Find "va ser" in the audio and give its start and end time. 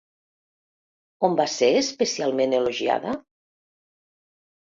1.41-1.69